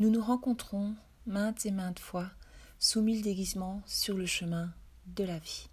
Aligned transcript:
Nous 0.00 0.10
nous 0.10 0.20
rencontrons 0.20 0.96
maintes 1.24 1.66
et 1.66 1.70
maintes 1.70 2.00
fois 2.00 2.28
sous 2.80 3.00
mille 3.00 3.22
déguisements 3.22 3.80
sur 3.86 4.16
le 4.16 4.26
chemin 4.26 4.72
de 5.14 5.22
la 5.22 5.38
vie. 5.38 5.68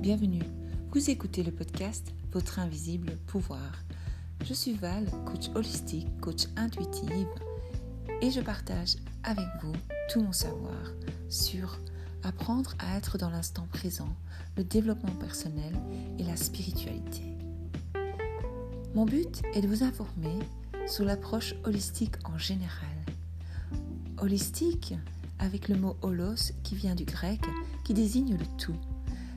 Bienvenue, 0.00 0.42
vous 0.90 1.08
écoutez 1.08 1.44
le 1.44 1.52
podcast 1.52 2.12
Votre 2.32 2.58
invisible 2.58 3.16
pouvoir. 3.28 3.84
Je 4.44 4.54
suis 4.54 4.72
Val, 4.72 5.06
coach 5.24 5.48
holistique, 5.54 6.08
coach 6.20 6.46
intuitive, 6.56 7.28
et 8.20 8.32
je 8.32 8.40
partage 8.40 8.96
avec 9.22 9.46
vous 9.62 9.76
tout 10.10 10.20
mon 10.20 10.32
savoir 10.32 10.82
sur 11.28 11.78
apprendre 12.24 12.74
à 12.80 12.96
être 12.96 13.18
dans 13.18 13.30
l'instant 13.30 13.68
présent, 13.72 14.16
le 14.56 14.64
développement 14.64 15.14
personnel 15.20 15.74
et 16.18 16.24
la 16.24 16.34
spiritualité. 16.34 17.37
Mon 18.98 19.04
but 19.04 19.42
est 19.54 19.60
de 19.60 19.68
vous 19.68 19.84
informer 19.84 20.40
sur 20.88 21.04
l'approche 21.04 21.54
holistique 21.62 22.16
en 22.24 22.36
général. 22.36 22.88
Holistique 24.20 24.92
avec 25.38 25.68
le 25.68 25.76
mot 25.76 25.96
holos 26.02 26.52
qui 26.64 26.74
vient 26.74 26.96
du 26.96 27.04
grec 27.04 27.40
qui 27.84 27.94
désigne 27.94 28.36
le 28.36 28.44
tout. 28.58 28.74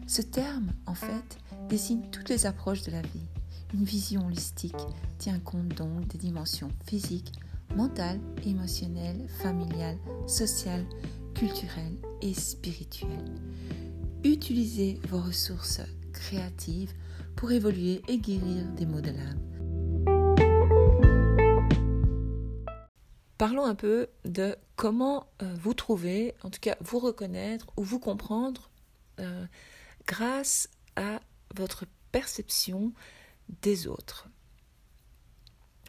Ce 0.07 0.23
terme, 0.23 0.71
en 0.87 0.95
fait, 0.95 1.37
désigne 1.69 2.01
toutes 2.11 2.29
les 2.29 2.47
approches 2.47 2.81
de 2.81 2.89
la 2.89 3.03
vie. 3.03 3.27
Une 3.75 3.83
vision 3.83 4.25
holistique 4.25 4.73
tient 5.19 5.37
compte 5.37 5.75
donc 5.75 6.07
des 6.07 6.17
dimensions 6.17 6.71
physiques, 6.87 7.31
mentales, 7.75 8.19
émotionnelles, 8.43 9.27
familiales, 9.43 9.99
sociales, 10.25 10.87
culturelles 11.35 11.97
et 12.23 12.33
spirituelles. 12.33 13.35
Utilisez 14.23 14.99
vos 15.07 15.21
ressources 15.21 15.81
créatives 16.13 16.93
pour 17.35 17.51
évoluer 17.51 18.01
et 18.07 18.17
guérir 18.17 18.65
des 18.75 18.87
maux 18.87 19.01
de 19.01 19.11
l'âme. 19.11 19.50
Parlons 23.41 23.65
un 23.65 23.73
peu 23.73 24.07
de 24.23 24.55
comment 24.75 25.25
euh, 25.41 25.55
vous 25.59 25.73
trouver, 25.73 26.35
en 26.43 26.51
tout 26.51 26.59
cas 26.59 26.77
vous 26.79 26.99
reconnaître 26.99 27.65
ou 27.75 27.81
vous 27.81 27.97
comprendre 27.97 28.69
euh, 29.19 29.47
grâce 30.05 30.69
à 30.95 31.19
votre 31.55 31.87
perception 32.11 32.93
des 33.63 33.87
autres. 33.87 34.29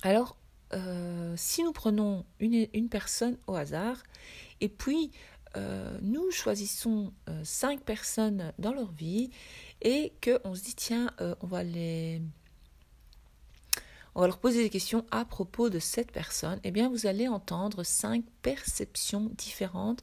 Alors, 0.01 0.39
euh, 0.73 1.35
si 1.37 1.63
nous 1.63 1.73
prenons 1.73 2.25
une, 2.41 2.69
une, 2.73 2.89
personne 2.89 3.37
au 3.47 3.55
hasard 3.55 4.03
et 4.63 4.71
puis 4.71 5.11
nous 6.01 6.31
choisissons 6.31 7.13
cinq 7.43 7.83
personnes 7.83 8.55
dans 8.59 8.73
leur 8.73 8.91
vie 8.93 9.29
et 9.83 10.15
qu'on 10.25 10.55
se 10.55 10.63
dit 10.63 10.75
tiens, 10.75 11.11
on 11.43 11.47
va 11.47 11.63
les 11.63 12.23
on 14.15 14.21
va 14.21 14.27
leur 14.27 14.39
poser 14.39 14.63
des 14.63 14.71
questions 14.71 15.05
à 15.11 15.25
propos 15.25 15.71
de 15.71 15.79
cette 15.79 16.13
personne, 16.13 16.61
eh 16.65 16.71
bien 16.71 16.89
vous 16.89 17.07
allez 17.07 17.29
entendre 17.29 17.83
cinq 17.83 18.25
perceptions 18.43 19.31
différentes 19.37 20.03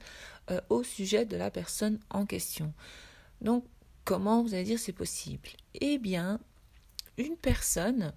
euh, 0.49 0.59
au 0.69 0.83
sujet 0.83 1.25
de 1.25 1.37
la 1.37 1.51
personne 1.51 1.99
en 2.09 2.25
question. 2.25 2.73
Donc 3.41 3.65
comment 4.05 4.41
vous 4.41 4.53
allez 4.53 4.63
dire 4.63 4.79
c'est 4.79 4.93
possible? 4.93 5.49
Eh 5.75 5.99
bien, 5.99 6.39
une 7.17 7.35
personne 7.35 8.13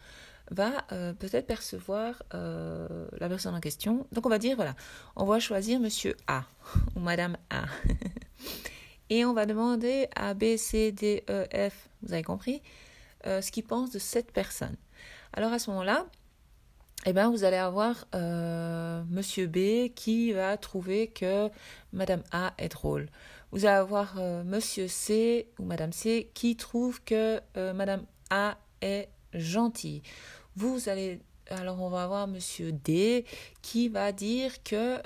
va 0.51 0.85
euh, 0.93 1.13
peut-être 1.13 1.47
percevoir 1.47 2.23
euh, 2.35 3.07
la 3.19 3.29
personne 3.29 3.55
en 3.55 3.61
question. 3.61 4.07
Donc 4.13 4.25
on 4.25 4.31
va 4.31 4.39
dire 4.39 4.57
voilà, 4.57 4.75
on 5.17 5.27
va 5.27 5.41
choisir 5.41 5.79
monsieur 5.79 6.17
A 6.27 6.45
ou 6.97 7.01
madame 7.01 7.37
A. 7.51 7.65
Et 9.11 9.27
on 9.27 9.35
va 9.35 9.45
demander 9.45 10.09
à 10.17 10.33
B, 10.33 10.57
C, 10.57 10.91
D, 10.91 11.23
E, 11.29 11.47
F, 11.53 11.91
vous 12.03 12.15
avez 12.15 12.23
compris, 12.23 12.63
ce 13.27 13.51
qu'ils 13.51 13.65
pensent 13.65 13.91
de 13.91 13.99
cette 13.99 14.33
personne. 14.33 14.75
Alors 15.35 15.53
à 15.53 15.59
ce 15.59 15.71
moment-là, 15.71 16.07
eh 17.07 17.13
ben, 17.13 17.31
vous 17.31 17.45
allez 17.45 17.57
avoir 17.57 18.07
euh, 18.15 19.03
Monsieur 19.09 19.47
B 19.47 19.93
qui 19.95 20.33
va 20.33 20.57
trouver 20.57 21.09
que 21.09 21.49
Madame 21.93 22.23
A 22.31 22.55
est 22.59 22.69
drôle. 22.69 23.09
Vous 23.51 23.65
allez 23.65 23.77
avoir 23.77 24.15
euh, 24.19 24.45
Monsieur 24.45 24.89
C 24.89 25.49
ou 25.59 25.65
Madame 25.65 25.93
C 25.93 26.31
qui 26.35 26.55
trouve 26.57 27.03
que 27.03 27.41
euh, 27.57 27.73
Madame 27.73 28.05
A 28.31 28.57
est 28.83 29.09
gentille. 29.35 30.03
Vous 30.55 30.89
allez 30.89 31.21
alors 31.51 31.83
on 31.83 31.89
va 31.89 32.05
avoir 32.05 32.29
Monsieur 32.29 32.73
D 32.73 33.27
qui 33.63 33.89
va 33.89 34.13
dire 34.13 34.63
que 34.63 34.99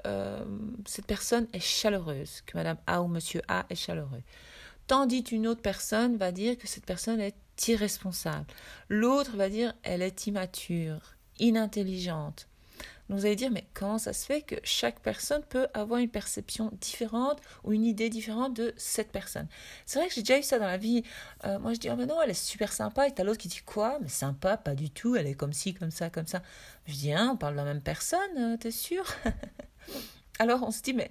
cette 0.85 1.07
personne 1.07 1.49
est 1.53 1.61
chaleureuse, 1.61 2.43
que 2.43 2.57
Madame 2.57 2.77
A 2.87 3.03
ou 3.03 3.09
Monsieur 3.09 3.41
A 3.49 3.65
est 3.71 3.75
chaleureux. 3.75 4.23
Tandis 4.87 5.25
qu'une 5.25 5.49
autre 5.49 5.63
personne 5.63 6.17
va 6.17 6.31
dire 6.31 6.57
que 6.59 6.69
cette 6.69 6.87
personne 6.87 7.21
est 7.21 7.35
irresponsable. 7.69 8.47
L'autre 8.89 9.37
va 9.37 9.49
dire 9.49 9.75
elle 9.83 10.03
est 10.03 10.27
immature, 10.27 11.15
inintelligente. 11.39 12.49
Donc 13.09 13.21
vous 13.21 13.27
allez 13.27 13.37
dire, 13.37 13.51
mais 13.51 13.67
comment 13.73 13.99
ça 13.99 14.13
se 14.13 14.27
fait 14.27 14.43
que 14.43 14.57
chaque 14.65 15.01
personne 15.01 15.43
peut 15.45 15.69
avoir 15.75 16.01
une 16.01 16.09
perception 16.09 16.73
différente 16.81 17.41
ou 17.63 17.73
une 17.73 17.85
idée 17.85 18.11
différente 18.11 18.55
de 18.55 18.75
cette 18.77 19.13
personne? 19.13 19.47
C'est 19.85 19.99
vrai 19.99 20.09
que 20.09 20.15
j'ai 20.15 20.23
déjà 20.23 20.39
eu 20.39 20.43
ça 20.43 20.59
dans 20.59 20.67
la 20.67 20.77
vie. 20.77 21.05
Euh, 21.45 21.59
moi 21.61 21.73
je 21.73 21.79
dis, 21.79 21.89
oh 21.89 21.95
mais 21.97 22.07
non, 22.07 22.21
elle 22.21 22.31
est 22.31 22.35
super 22.35 22.73
sympa. 22.73 23.07
Et 23.07 23.15
t'as 23.15 23.23
l'autre 23.23 23.39
qui 23.39 23.49
dit, 23.49 23.61
quoi? 23.65 23.99
Mais 24.01 24.09
sympa, 24.09 24.57
pas 24.57 24.75
du 24.75 24.91
tout, 24.91 25.15
elle 25.15 25.29
est 25.29 25.35
comme 25.35 25.53
ci, 25.53 25.73
comme 25.73 25.93
ça, 25.93 26.11
comme 26.11 26.27
ça. 26.27 26.43
Je 26.87 26.95
dis, 26.95 27.13
hein, 27.13 27.31
on 27.35 27.37
parle 27.37 27.55
de 27.55 27.59
la 27.59 27.65
même 27.65 27.83
personne, 27.83 28.19
euh, 28.39 28.57
t'es 28.57 28.73
sûr 28.73 29.05
Alors 30.39 30.65
on 30.65 30.73
se 30.73 30.83
dit, 30.83 30.93
mais 30.93 31.11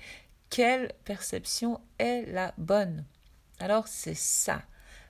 quelle 0.49 0.93
perception 1.05 1.79
est 1.97 2.25
la 2.25 2.53
bonne? 2.57 3.05
Alors 3.59 3.87
c'est 3.87 4.15
ça 4.15 4.61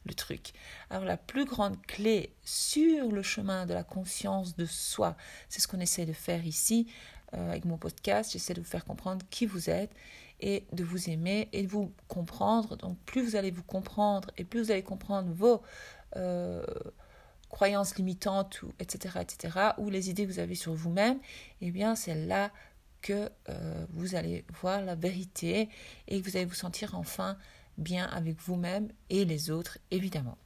le 0.06 0.14
truc. 0.14 0.54
Alors 0.90 1.06
la 1.06 1.18
plus 1.18 1.46
grande 1.46 1.82
clé 1.86 2.34
sur 2.44 3.12
le 3.12 3.22
chemin 3.22 3.66
de 3.66 3.74
la 3.74 3.84
conscience 3.84 4.56
de 4.56 4.66
soi, 4.66 5.16
c'est 5.50 5.60
ce 5.62 5.68
qu'on 5.68 5.80
essaie 5.80 6.06
de 6.06 6.14
faire 6.14 6.46
ici 6.46 6.88
euh, 7.34 7.50
avec 7.50 7.66
mon 7.66 7.78
podcast. 7.78 8.32
J'essaie 8.34 8.54
de 8.54 8.62
vous 8.62 8.68
faire 8.68 8.86
comprendre 8.86 9.26
qui 9.30 9.46
vous 9.46 9.70
êtes 9.70 9.92
et 10.40 10.66
de 10.74 10.84
vous 10.84 11.10
aimer 11.10 11.50
et 11.54 11.64
de 11.64 11.68
vous 11.68 11.92
comprendre. 12.08 12.78
Donc 12.78 12.98
plus 13.06 13.22
vous 13.24 13.36
allez 13.36 13.52
vous 13.52 13.64
comprendre 13.64 14.30
et 14.38 14.44
plus 14.44 14.62
vous 14.62 14.72
allez 14.72 14.84
comprendre 14.84 15.32
vos 15.32 15.62
euh, 16.16 16.64
croyances 17.50 17.96
limitantes, 17.96 18.62
ou, 18.64 18.74
etc., 18.80 19.20
etc., 19.22 19.58
ou 19.78 19.90
les 19.90 20.10
idées 20.10 20.26
que 20.26 20.32
vous 20.32 20.40
avez 20.40 20.56
sur 20.56 20.74
vous-même, 20.74 21.20
eh 21.62 21.72
bien 21.72 21.96
c'est 21.96 22.16
là 22.16 22.52
que 23.02 23.30
euh, 23.50 23.86
vous 23.94 24.16
allez 24.16 24.46
voir 24.62 24.82
la 24.82 24.96
vérité 24.96 25.70
et 26.08 26.22
que 26.22 26.30
vous 26.30 26.36
allez 26.38 26.46
vous 26.46 26.56
sentir 26.56 26.96
enfin 26.96 27.38
bien 27.78 28.06
avec 28.06 28.40
vous-même 28.41 28.90
et 29.09 29.25
les 29.25 29.52
autres, 29.52 29.78
évidemment. 29.91 30.38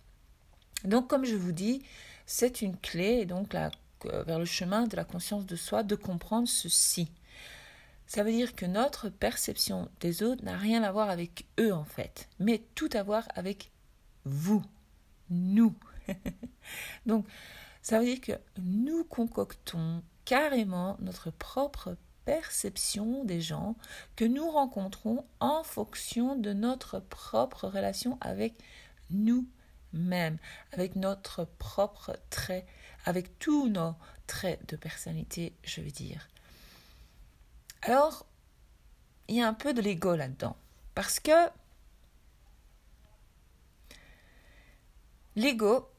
Donc, 0.83 1.07
comme 1.07 1.25
je 1.25 1.35
vous 1.35 1.51
dis, 1.51 1.83
c'est 2.25 2.61
une 2.61 2.77
clé 2.77 3.25
donc 3.25 3.53
vers 3.53 4.39
le 4.39 4.45
chemin 4.45 4.87
de 4.87 4.95
la 4.95 5.03
conscience 5.03 5.45
de 5.45 5.55
soi 5.55 5.83
de 5.83 5.95
comprendre 5.95 6.47
ceci. 6.47 7.11
Ça 8.07 8.23
veut 8.23 8.31
dire 8.31 8.55
que 8.55 8.65
notre 8.65 9.09
perception 9.09 9.89
des 9.99 10.23
autres 10.23 10.43
n'a 10.43 10.57
rien 10.57 10.81
à 10.83 10.91
voir 10.91 11.09
avec 11.09 11.45
eux 11.59 11.73
en 11.73 11.83
fait, 11.83 12.27
mais 12.39 12.63
tout 12.73 12.89
à 12.93 13.03
voir 13.03 13.27
avec 13.35 13.71
vous, 14.25 14.63
nous. 15.29 15.75
donc, 17.05 17.27
ça 17.81 17.99
veut 17.99 18.05
dire 18.05 18.21
que 18.21 18.31
nous 18.57 19.03
concoctons 19.03 20.01
carrément 20.25 20.97
notre 21.01 21.29
propre 21.31 21.95
perception 22.29 23.23
des 23.23 23.41
gens 23.41 23.75
que 24.15 24.23
nous 24.23 24.47
rencontrons 24.51 25.25
en 25.39 25.63
fonction 25.63 26.35
de 26.35 26.53
notre 26.53 26.99
propre 26.99 27.67
relation 27.67 28.19
avec 28.21 28.53
nous-mêmes, 29.09 30.37
avec 30.71 30.95
notre 30.95 31.45
propre 31.57 32.19
trait, 32.29 32.67
avec 33.05 33.39
tous 33.39 33.67
nos 33.67 33.95
traits 34.27 34.63
de 34.69 34.75
personnalité, 34.75 35.55
je 35.63 35.81
veux 35.81 35.89
dire. 35.89 36.29
Alors, 37.81 38.27
il 39.27 39.37
y 39.37 39.41
a 39.41 39.47
un 39.47 39.55
peu 39.55 39.73
de 39.73 39.81
l'ego 39.81 40.15
là-dedans, 40.15 40.55
parce 40.93 41.19
que 41.19 41.49
l'ego, 45.35 45.89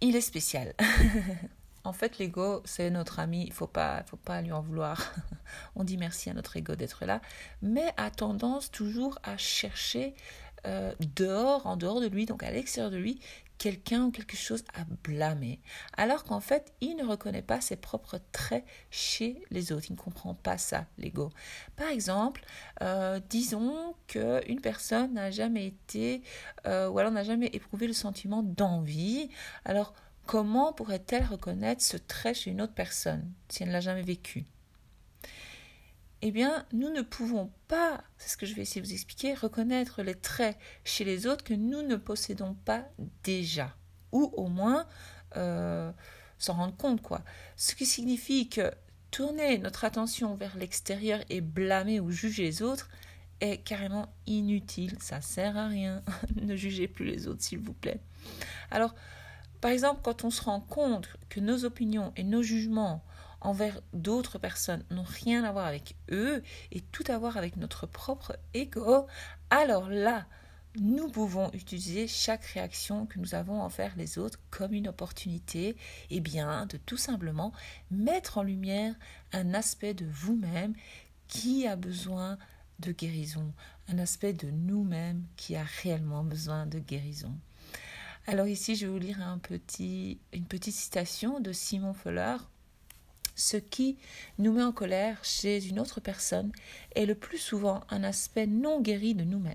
il 0.00 0.14
est 0.14 0.20
spécial. 0.20 0.74
En 1.84 1.92
fait, 1.92 2.18
l'ego, 2.18 2.62
c'est 2.64 2.88
notre 2.90 3.20
ami, 3.20 3.44
il 3.46 3.52
faut 3.52 3.66
pas, 3.66 4.02
faut 4.04 4.16
pas 4.16 4.40
lui 4.40 4.52
en 4.52 4.62
vouloir. 4.62 5.12
On 5.76 5.84
dit 5.84 5.98
merci 5.98 6.30
à 6.30 6.34
notre 6.34 6.56
ego 6.56 6.74
d'être 6.74 7.04
là, 7.04 7.20
mais 7.60 7.92
a 7.98 8.10
tendance 8.10 8.70
toujours 8.70 9.18
à 9.22 9.36
chercher 9.36 10.14
euh, 10.66 10.94
dehors, 11.14 11.66
en 11.66 11.76
dehors 11.76 12.00
de 12.00 12.06
lui, 12.06 12.24
donc 12.24 12.42
à 12.42 12.50
l'extérieur 12.50 12.90
de 12.90 12.96
lui, 12.96 13.20
quelqu'un 13.58 14.04
ou 14.04 14.10
quelque 14.10 14.36
chose 14.36 14.64
à 14.74 14.84
blâmer. 15.02 15.60
Alors 15.96 16.24
qu'en 16.24 16.40
fait, 16.40 16.72
il 16.80 16.96
ne 16.96 17.04
reconnaît 17.04 17.42
pas 17.42 17.60
ses 17.60 17.76
propres 17.76 18.18
traits 18.32 18.64
chez 18.90 19.42
les 19.50 19.72
autres. 19.72 19.86
Il 19.90 19.92
ne 19.92 19.98
comprend 19.98 20.34
pas 20.34 20.58
ça, 20.58 20.86
l'ego. 20.96 21.30
Par 21.76 21.88
exemple, 21.88 22.44
euh, 22.82 23.20
disons 23.28 23.94
qu'une 24.06 24.60
personne 24.60 25.14
n'a 25.14 25.30
jamais 25.30 25.66
été, 25.66 26.22
euh, 26.66 26.88
ou 26.88 26.98
alors 26.98 27.12
n'a 27.12 27.24
jamais 27.24 27.50
éprouvé 27.52 27.86
le 27.86 27.92
sentiment 27.92 28.42
d'envie. 28.42 29.28
Alors, 29.64 29.92
Comment 30.26 30.72
pourrait-elle 30.72 31.24
reconnaître 31.24 31.82
ce 31.82 31.96
trait 31.96 32.34
chez 32.34 32.50
une 32.50 32.62
autre 32.62 32.74
personne 32.74 33.30
si 33.48 33.62
elle 33.62 33.68
ne 33.68 33.74
l'a 33.74 33.80
jamais 33.80 34.02
vécu? 34.02 34.44
Eh 36.22 36.30
bien, 36.30 36.64
nous 36.72 36.88
ne 36.88 37.02
pouvons 37.02 37.52
pas, 37.68 38.02
c'est 38.16 38.30
ce 38.30 38.36
que 38.38 38.46
je 38.46 38.54
vais 38.54 38.62
essayer 38.62 38.80
de 38.80 38.86
vous 38.86 38.94
expliquer, 38.94 39.34
reconnaître 39.34 40.02
les 40.02 40.14
traits 40.14 40.56
chez 40.82 41.04
les 41.04 41.26
autres 41.26 41.44
que 41.44 41.52
nous 41.52 41.82
ne 41.82 41.96
possédons 41.96 42.54
pas 42.64 42.84
déjà 43.22 43.76
ou 44.12 44.32
au 44.36 44.48
moins 44.48 44.86
s'en 46.38 46.54
rendre 46.54 46.76
compte, 46.76 47.02
quoi. 47.02 47.22
Ce 47.56 47.74
qui 47.74 47.84
signifie 47.84 48.48
que 48.48 48.72
tourner 49.10 49.58
notre 49.58 49.84
attention 49.84 50.34
vers 50.34 50.56
l'extérieur 50.56 51.20
et 51.28 51.40
blâmer 51.40 52.00
ou 52.00 52.10
juger 52.10 52.44
les 52.44 52.62
autres 52.62 52.88
est 53.40 53.58
carrément 53.58 54.12
inutile. 54.26 54.96
Ça 55.00 55.20
sert 55.20 55.56
à 55.56 55.68
rien. 55.68 56.02
ne 56.40 56.56
jugez 56.56 56.88
plus 56.88 57.04
les 57.04 57.26
autres, 57.26 57.42
s'il 57.42 57.58
vous 57.58 57.74
plaît. 57.74 58.00
Alors, 58.70 58.94
par 59.64 59.72
exemple, 59.72 60.02
quand 60.02 60.24
on 60.24 60.30
se 60.30 60.42
rend 60.42 60.60
compte 60.60 61.08
que 61.30 61.40
nos 61.40 61.64
opinions 61.64 62.12
et 62.16 62.22
nos 62.22 62.42
jugements 62.42 63.02
envers 63.40 63.80
d'autres 63.94 64.36
personnes 64.36 64.84
n'ont 64.90 65.06
rien 65.08 65.42
à 65.42 65.52
voir 65.52 65.64
avec 65.64 65.96
eux 66.10 66.42
et 66.70 66.82
tout 66.82 67.04
à 67.08 67.16
voir 67.16 67.38
avec 67.38 67.56
notre 67.56 67.86
propre 67.86 68.36
ego, 68.52 69.06
alors 69.48 69.88
là, 69.88 70.26
nous 70.78 71.08
pouvons 71.08 71.50
utiliser 71.54 72.06
chaque 72.08 72.44
réaction 72.44 73.06
que 73.06 73.18
nous 73.18 73.34
avons 73.34 73.62
envers 73.62 73.96
les 73.96 74.18
autres 74.18 74.38
comme 74.50 74.74
une 74.74 74.88
opportunité 74.88 75.68
et 75.68 75.76
eh 76.10 76.20
bien 76.20 76.66
de 76.66 76.76
tout 76.76 76.98
simplement 76.98 77.54
mettre 77.90 78.36
en 78.36 78.42
lumière 78.42 78.94
un 79.32 79.54
aspect 79.54 79.94
de 79.94 80.04
vous-même 80.04 80.74
qui 81.26 81.66
a 81.66 81.76
besoin 81.76 82.36
de 82.80 82.92
guérison, 82.92 83.50
un 83.88 83.98
aspect 83.98 84.34
de 84.34 84.50
nous-mêmes 84.50 85.24
qui 85.36 85.56
a 85.56 85.64
réellement 85.82 86.22
besoin 86.22 86.66
de 86.66 86.80
guérison. 86.80 87.34
Alors 88.26 88.46
ici, 88.46 88.74
je 88.74 88.86
vais 88.86 88.92
vous 88.92 88.98
lire 88.98 89.20
une 89.20 90.46
petite 90.46 90.74
citation 90.74 91.40
de 91.40 91.52
Simon 91.52 91.92
Fuller. 91.92 92.36
Ce 93.34 93.58
qui 93.58 93.98
nous 94.38 94.52
met 94.52 94.62
en 94.62 94.72
colère 94.72 95.22
chez 95.22 95.66
une 95.66 95.78
autre 95.78 96.00
personne 96.00 96.50
est 96.94 97.04
le 97.04 97.14
plus 97.14 97.36
souvent 97.36 97.82
un 97.90 98.02
aspect 98.02 98.46
non 98.46 98.80
guéri 98.80 99.14
de 99.14 99.24
nous-mêmes. 99.24 99.54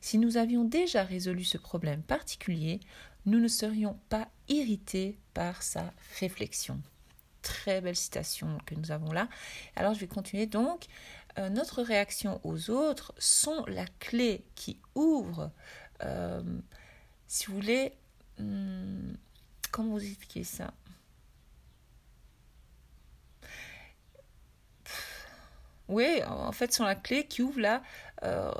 Si 0.00 0.16
nous 0.16 0.38
avions 0.38 0.64
déjà 0.64 1.02
résolu 1.02 1.44
ce 1.44 1.58
problème 1.58 2.02
particulier, 2.02 2.80
nous 3.26 3.40
ne 3.40 3.48
serions 3.48 3.98
pas 4.08 4.28
irrités 4.48 5.18
par 5.34 5.62
sa 5.62 5.92
réflexion. 6.18 6.80
Très 7.42 7.82
belle 7.82 7.96
citation 7.96 8.56
que 8.64 8.74
nous 8.74 8.90
avons 8.90 9.12
là. 9.12 9.28
Alors 9.76 9.92
je 9.92 10.00
vais 10.00 10.06
continuer 10.06 10.46
donc. 10.46 10.86
Euh, 11.38 11.50
notre 11.50 11.82
réaction 11.82 12.40
aux 12.42 12.70
autres 12.70 13.12
sont 13.18 13.64
la 13.66 13.84
clé 13.98 14.44
qui 14.54 14.78
ouvre, 14.94 15.50
euh, 16.04 16.42
si 17.28 17.46
vous 17.46 17.54
voulez, 17.54 17.92
hmm, 18.38 19.12
comment 19.70 19.92
vous 19.92 20.04
expliquer 20.04 20.44
ça? 20.44 20.72
Oui, 25.88 26.22
en 26.26 26.52
fait, 26.52 26.72
sont 26.72 26.84
la 26.84 26.94
clé 26.94 27.26
qui 27.26 27.42
ouvre 27.42 27.60
la 27.60 27.82
euh, 28.22 28.52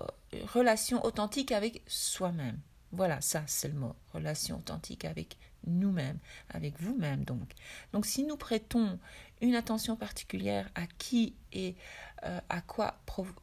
relation 0.54 1.04
authentique 1.04 1.52
avec 1.52 1.82
soi-même. 1.86 2.58
Voilà, 2.92 3.20
ça, 3.20 3.42
c'est 3.46 3.68
le 3.68 3.74
mot. 3.74 3.94
Relation 4.14 4.56
authentique 4.56 5.04
avec 5.04 5.36
nous-mêmes, 5.66 6.18
avec 6.48 6.80
vous-même, 6.80 7.24
donc. 7.24 7.52
Donc, 7.92 8.06
si 8.06 8.24
nous 8.24 8.36
prêtons 8.36 8.98
une 9.40 9.54
attention 9.54 9.96
particulière 9.96 10.68
à 10.74 10.86
qui 10.86 11.34
et 11.52 11.76
euh, 12.24 12.40
à 12.48 12.60
quoi 12.60 12.98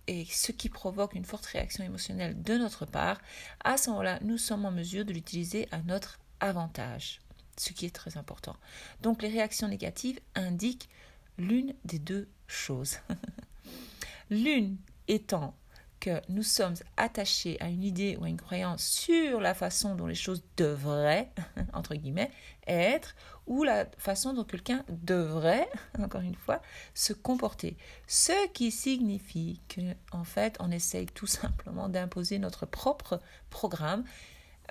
et 0.08 0.26
ce 0.26 0.52
qui 0.52 0.70
provoque 0.70 1.16
une 1.16 1.26
forte 1.26 1.46
réaction 1.46 1.84
émotionnelle 1.84 2.42
de 2.42 2.58
notre 2.58 2.86
part, 2.86 3.20
à 3.64 3.78
ce 3.78 3.90
moment-là, 3.90 4.20
nous 4.22 4.38
sommes 4.38 4.66
en 4.66 4.72
mesure 4.72 5.06
de 5.06 5.14
l'utiliser 5.14 5.68
à 5.72 5.82
notre 5.82 6.20
avantage, 6.40 7.20
ce 7.58 7.74
qui 7.74 7.86
est 7.86 7.96
très 7.96 8.18
important. 8.18 8.56
Donc, 9.02 9.22
les 9.22 9.30
réactions 9.30 9.68
négatives 9.68 10.20
indiquent 10.36 10.90
l'une 11.38 11.74
des 11.84 12.00
deux 12.00 12.30
choses. 12.48 13.00
L'une 14.30 14.78
étant 15.08 15.56
que 16.00 16.22
nous 16.30 16.44
sommes 16.44 16.76
attachés 16.98 17.58
à 17.62 17.70
une 17.70 17.84
idée 17.84 18.18
ou 18.20 18.26
à 18.26 18.30
une 18.30 18.40
croyance 18.40 18.84
sur 18.86 19.40
la 19.40 19.54
façon 19.54 19.96
dont 19.96 20.08
les 20.08 20.16
choses 20.16 20.44
devraient, 20.58 21.32
entre 21.74 21.96
guillemets, 21.96 22.32
être, 22.68 23.16
ou 23.48 23.64
la 23.64 23.86
façon 23.98 24.34
dont 24.34 24.44
quelqu'un 24.44 24.84
devrait, 24.90 25.68
encore 26.00 26.22
une 26.22 26.36
fois, 26.36 26.62
se 26.94 27.14
comporter. 27.14 27.78
Ce 28.08 28.48
qui 28.54 28.72
signifie 28.72 29.62
que, 29.68 29.82
en 30.12 30.24
fait, 30.24 30.58
on 30.60 30.72
essaye 30.72 31.06
tout 31.08 31.28
simplement 31.28 31.90
d'imposer 31.90 32.40
notre 32.40 32.66
propre 32.66 33.22
programme. 33.50 34.04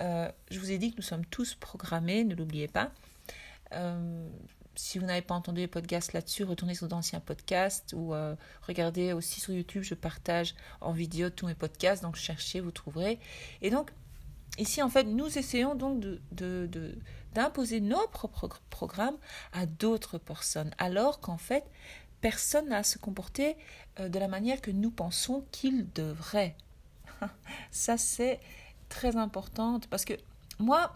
Euh, 0.01 0.29
je 0.51 0.59
vous 0.59 0.71
ai 0.71 0.77
dit 0.77 0.91
que 0.91 0.97
nous 0.97 1.03
sommes 1.03 1.25
tous 1.25 1.55
programmés, 1.55 2.23
ne 2.23 2.35
l'oubliez 2.35 2.67
pas. 2.67 2.91
Euh, 3.73 4.27
si 4.75 4.99
vous 4.99 5.05
n'avez 5.05 5.21
pas 5.21 5.35
entendu 5.35 5.61
les 5.61 5.67
podcasts 5.67 6.13
là-dessus, 6.13 6.43
retournez 6.43 6.75
sur 6.75 6.87
d'anciens 6.87 7.19
podcasts 7.19 7.93
ou 7.95 8.13
euh, 8.13 8.35
regardez 8.63 9.13
aussi 9.13 9.39
sur 9.39 9.53
YouTube, 9.53 9.83
je 9.83 9.95
partage 9.95 10.55
en 10.81 10.91
vidéo 10.91 11.29
tous 11.29 11.47
mes 11.47 11.55
podcasts, 11.55 12.03
donc 12.03 12.15
cherchez, 12.15 12.59
vous 12.59 12.71
trouverez. 12.71 13.19
Et 13.61 13.69
donc, 13.69 13.91
ici, 14.57 14.81
en 14.81 14.89
fait, 14.89 15.03
nous 15.03 15.37
essayons 15.37 15.75
donc 15.75 15.99
de, 15.99 16.97
d'imposer 17.33 17.81
nos 17.81 18.07
propres 18.07 18.49
programmes 18.69 19.17
à 19.53 19.65
d'autres 19.65 20.17
personnes, 20.17 20.71
alors 20.77 21.19
qu'en 21.19 21.37
fait, 21.37 21.63
personne 22.21 22.69
n'a 22.69 22.77
à 22.77 22.83
se 22.83 22.97
comporter 22.97 23.55
euh, 23.99 24.09
de 24.09 24.19
la 24.19 24.27
manière 24.27 24.61
que 24.61 24.71
nous 24.71 24.91
pensons 24.91 25.45
qu'il 25.51 25.91
devrait. 25.93 26.55
Ça, 27.71 27.97
c'est 27.97 28.39
très 28.89 29.15
important 29.15 29.79
parce 29.89 30.05
que 30.05 30.13
moi, 30.59 30.95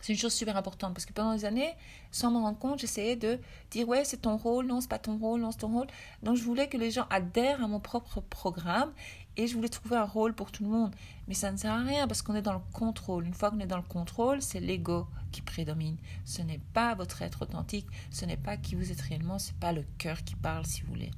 c'est 0.00 0.12
une 0.12 0.18
chose 0.18 0.32
super 0.32 0.56
importante 0.56 0.94
parce 0.94 1.06
que 1.06 1.12
pendant 1.12 1.34
des 1.34 1.44
années, 1.44 1.74
sans 2.10 2.30
m'en 2.30 2.42
rendre 2.42 2.58
compte, 2.58 2.78
j'essayais 2.80 3.16
de 3.16 3.38
dire 3.70 3.88
ouais, 3.88 4.04
c'est 4.04 4.18
ton 4.22 4.36
rôle, 4.36 4.66
non, 4.66 4.80
c'est 4.80 4.88
pas 4.88 4.98
ton 4.98 5.16
rôle, 5.16 5.40
non, 5.40 5.50
c'est 5.50 5.58
ton 5.58 5.72
rôle. 5.72 5.86
Donc 6.22 6.36
je 6.36 6.42
voulais 6.42 6.68
que 6.68 6.76
les 6.76 6.90
gens 6.90 7.06
adhèrent 7.10 7.62
à 7.62 7.68
mon 7.68 7.80
propre 7.80 8.20
programme 8.20 8.92
et 9.36 9.46
je 9.46 9.54
voulais 9.54 9.68
trouver 9.68 9.96
un 9.96 10.04
rôle 10.04 10.34
pour 10.34 10.50
tout 10.50 10.64
le 10.64 10.70
monde. 10.70 10.94
Mais 11.28 11.34
ça 11.34 11.52
ne 11.52 11.56
sert 11.56 11.72
à 11.72 11.82
rien 11.82 12.06
parce 12.06 12.22
qu'on 12.22 12.34
est 12.34 12.42
dans 12.42 12.54
le 12.54 12.60
contrôle. 12.72 13.26
Une 13.26 13.34
fois 13.34 13.50
qu'on 13.50 13.60
est 13.60 13.66
dans 13.66 13.76
le 13.76 13.82
contrôle, 13.82 14.40
c'est 14.40 14.60
l'ego 14.60 15.06
qui 15.32 15.42
prédomine. 15.42 15.96
Ce 16.24 16.42
n'est 16.42 16.60
pas 16.72 16.94
votre 16.94 17.22
être 17.22 17.42
authentique, 17.42 17.86
ce 18.10 18.24
n'est 18.24 18.36
pas 18.36 18.56
qui 18.56 18.74
vous 18.74 18.90
êtes 18.92 19.00
réellement, 19.00 19.38
c'est 19.38 19.56
pas 19.56 19.72
le 19.72 19.84
cœur 19.98 20.24
qui 20.24 20.36
parle 20.36 20.64
si 20.64 20.82
vous 20.82 20.88
voulez. 20.88 21.10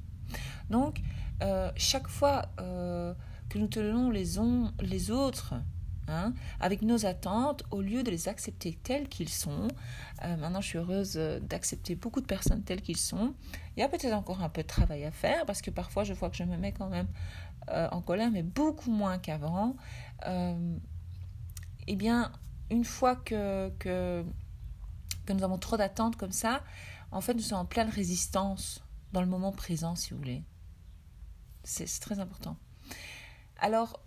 Donc, 0.69 1.01
euh, 1.41 1.71
chaque 1.75 2.07
fois 2.07 2.43
euh, 2.59 3.13
que 3.49 3.57
nous 3.57 3.67
tenons 3.67 4.09
les, 4.09 4.35
les 4.81 5.11
autres 5.11 5.53
Hein, 6.09 6.33
avec 6.59 6.81
nos 6.81 7.05
attentes, 7.05 7.63
au 7.69 7.81
lieu 7.81 8.01
de 8.01 8.09
les 8.09 8.27
accepter 8.29 8.73
tels 8.73 9.07
qu'ils 9.07 9.29
sont. 9.29 9.67
Euh, 10.25 10.35
maintenant, 10.37 10.59
je 10.59 10.67
suis 10.67 10.77
heureuse 10.79 11.13
euh, 11.17 11.39
d'accepter 11.39 11.93
beaucoup 11.93 12.19
de 12.19 12.25
personnes 12.25 12.63
telles 12.63 12.81
qu'ils 12.81 12.97
sont. 12.97 13.35
Il 13.75 13.79
y 13.79 13.83
a 13.83 13.89
peut-être 13.89 14.13
encore 14.13 14.41
un 14.41 14.49
peu 14.49 14.63
de 14.63 14.67
travail 14.67 15.05
à 15.05 15.11
faire 15.11 15.45
parce 15.45 15.61
que 15.61 15.69
parfois, 15.69 16.03
je 16.03 16.13
vois 16.13 16.31
que 16.31 16.35
je 16.35 16.43
me 16.43 16.57
mets 16.57 16.71
quand 16.71 16.89
même 16.89 17.07
euh, 17.69 17.87
en 17.91 18.01
colère, 18.01 18.31
mais 18.31 18.41
beaucoup 18.41 18.89
moins 18.89 19.19
qu'avant. 19.19 19.75
eh 20.25 21.95
bien, 21.95 22.31
une 22.71 22.85
fois 22.85 23.15
que, 23.15 23.69
que, 23.77 24.25
que 25.25 25.33
nous 25.33 25.43
avons 25.43 25.59
trop 25.59 25.77
d'attentes 25.77 26.15
comme 26.15 26.31
ça, 26.31 26.63
en 27.11 27.21
fait, 27.21 27.35
nous 27.35 27.41
sommes 27.41 27.59
en 27.59 27.65
pleine 27.65 27.89
résistance 27.89 28.83
dans 29.13 29.21
le 29.21 29.27
moment 29.27 29.51
présent, 29.51 29.95
si 29.95 30.11
vous 30.11 30.17
voulez. 30.17 30.43
C'est 31.63 31.85
très 31.99 32.19
important. 32.19 32.57
Alors, 33.59 34.01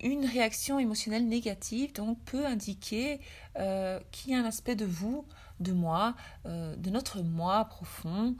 une 0.00 0.24
réaction 0.24 0.78
émotionnelle 0.78 1.28
négative 1.28 1.92
donc 1.92 2.18
peut 2.24 2.46
indiquer 2.46 3.20
euh, 3.56 4.00
qu'il 4.10 4.32
y 4.32 4.34
a 4.34 4.38
un 4.38 4.44
aspect 4.44 4.76
de 4.76 4.84
vous, 4.84 5.26
de 5.60 5.72
moi, 5.72 6.14
euh, 6.46 6.74
de 6.76 6.90
notre 6.90 7.22
moi 7.22 7.64
profond 7.66 8.36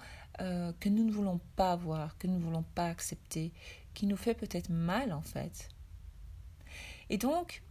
que 0.81 0.89
nous 0.89 1.05
ne 1.05 1.13
voulons 1.13 1.39
pas 1.55 1.77
voir, 1.77 2.17
que 2.17 2.27
nous 2.27 2.39
ne 2.39 2.43
voulons 2.43 2.65
pas 2.75 2.87
accepter, 2.87 3.53
qui 3.93 4.07
nous 4.07 4.17
fait 4.17 4.33
peut-être 4.33 4.71
mal 4.71 5.13
en 5.13 5.21
fait. 5.21 5.69
Et 7.11 7.19
donc, 7.19 7.63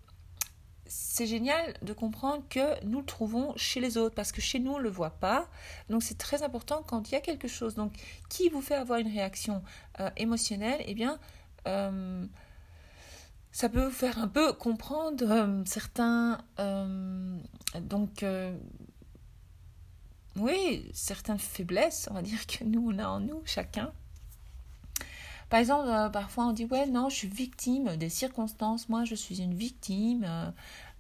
c'est 0.86 1.26
génial 1.26 1.74
de 1.82 1.94
comprendre 1.94 2.44
que 2.48 2.86
nous 2.86 3.00
le 3.00 3.06
trouvons 3.06 3.54
chez 3.56 3.80
les 3.80 3.98
autres 3.98 4.14
parce 4.14 4.32
que 4.32 4.40
chez 4.40 4.60
nous 4.60 4.74
on 4.74 4.78
ne 4.78 4.84
le 4.84 4.90
voit 4.92 5.10
pas. 5.10 5.50
Donc 5.90 6.04
c'est 6.04 6.20
très 6.20 6.44
important 6.44 6.84
quand 6.86 7.10
il 7.10 7.14
y 7.14 7.18
a 7.18 7.22
quelque 7.22 7.48
chose 7.48 7.74
donc 7.74 7.92
qui 8.30 8.50
vous 8.50 8.62
fait 8.62 8.76
avoir 8.76 9.00
une 9.00 9.12
réaction 9.12 9.64
émotionnelle, 10.16 10.84
eh 10.86 10.94
bien 10.94 11.18
ça 13.52 13.70
peut 13.70 13.86
vous 13.86 13.92
faire 13.92 14.20
un 14.20 14.28
peu 14.28 14.54
comprendre 14.54 15.26
euh, 15.30 15.64
certains 15.66 16.40
euh, 16.60 17.38
donc 17.82 18.24
euh, 18.24 18.56
oui 20.36 20.90
certaines 20.94 21.40
faiblesses 21.40 22.08
on 22.12 22.14
va 22.14 22.22
dire 22.22 22.46
que 22.46 22.64
nous 22.64 22.92
on 22.94 23.00
a 23.00 23.08
en 23.08 23.20
nous 23.20 23.42
chacun. 23.46 23.92
Par 25.50 25.60
exemple 25.60 25.90
parfois 26.12 26.46
on 26.46 26.54
dit 26.54 26.66
ouais 26.66 26.86
non 26.86 27.10
je 27.10 27.16
suis 27.16 27.28
victime 27.28 27.98
des 27.98 28.10
circonstances. 28.10 28.88
Moi 28.88 29.04
je 29.04 29.16
suis 29.16 29.42
une 29.42 29.56
victime 29.56 30.54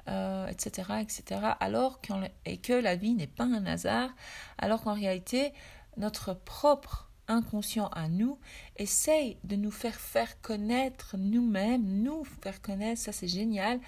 etc 0.08 0.94
etc 1.01 1.41
alors 1.60 2.01
et 2.46 2.58
que 2.58 2.74
la 2.74 2.96
vie 2.96 3.13
n'est 3.13 3.27
pas 3.27 3.44
un 3.44 3.68
hasard. 3.68 4.10
Alors 4.58 4.82
qu'en 4.82 4.96
réalité 4.96 5.53
notre 5.98 6.34
propre 6.34 7.09
inconscient 7.30 7.88
à 7.90 8.10
nous, 8.10 8.38
essaye 8.76 9.38
de 9.44 9.56
nous 9.56 9.72
faire 9.72 9.96
faire 9.96 10.42
connaître 10.42 11.16
nous-mêmes, 11.18 12.04
nous 12.04 12.26
faire 12.42 12.62
connaître, 12.62 13.00
ça 13.00 13.12
c'est 13.12 13.28
génial, 13.28 13.80